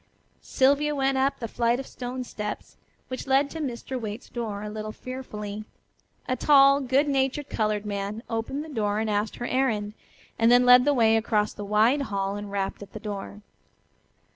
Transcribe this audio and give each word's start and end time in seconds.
Sylvia 0.41 0.95
went 0.95 1.19
up 1.19 1.37
the 1.39 1.47
flight 1.47 1.79
of 1.79 1.85
stone 1.85 2.23
steps 2.23 2.75
which 3.07 3.27
led 3.27 3.51
to 3.51 3.59
Mr. 3.59 4.01
Waite's 4.01 4.29
door 4.29 4.63
a 4.63 4.69
little 4.71 4.91
fearfully. 4.91 5.63
A 6.27 6.35
tall, 6.35 6.81
good 6.81 7.07
natured 7.07 7.49
colored 7.51 7.85
man 7.85 8.23
opened 8.27 8.63
the 8.65 8.69
door 8.69 8.97
and 8.97 9.11
asked 9.11 9.35
her 9.35 9.45
errand, 9.45 9.93
and 10.39 10.51
then 10.51 10.65
led 10.65 10.85
the 10.85 10.93
way 10.95 11.15
across 11.17 11.53
the 11.53 11.63
wide 11.63 12.01
hall 12.09 12.35
and 12.35 12.49
rapped 12.51 12.81
at 12.81 12.95
a 12.95 12.99
door. 12.99 13.43